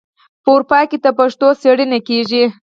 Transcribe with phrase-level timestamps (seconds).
[0.43, 2.43] په اروپا کې د پښتو څیړنې کیږي.